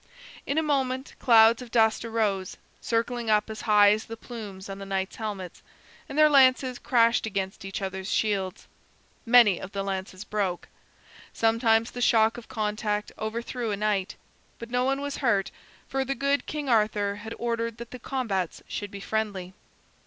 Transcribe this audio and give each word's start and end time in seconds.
In 0.47 0.57
a 0.57 0.63
moment 0.63 1.13
clouds 1.19 1.61
of 1.61 1.69
dust 1.69 2.03
arose, 2.03 2.57
circling 2.81 3.29
up 3.29 3.51
as 3.51 3.61
high 3.61 3.91
as 3.91 4.05
the 4.05 4.17
plumes 4.17 4.67
on 4.67 4.79
the 4.79 4.85
knights' 4.87 5.17
helmets, 5.17 5.61
and 6.09 6.17
their 6.17 6.27
lances 6.27 6.79
crashed 6.79 7.27
against 7.27 7.63
each 7.63 7.83
other's 7.83 8.09
shields. 8.11 8.65
Many 9.27 9.61
of 9.61 9.73
the 9.73 9.83
lances 9.83 10.23
broke. 10.23 10.67
Sometimes 11.33 11.91
the 11.91 12.01
shock 12.01 12.39
of 12.39 12.49
contact 12.49 13.11
overthrew 13.19 13.69
a 13.69 13.77
knight. 13.77 14.15
But 14.57 14.71
no 14.71 14.83
one 14.85 15.01
was 15.01 15.17
hurt, 15.17 15.51
for 15.87 16.03
the 16.03 16.15
good 16.15 16.47
King 16.47 16.67
Arthur 16.67 17.17
had 17.17 17.35
ordered 17.37 17.77
that 17.77 17.91
the 17.91 17.99
combats 17.99 18.63
should 18.67 18.89
be 18.89 19.01
friendly. 19.01 19.53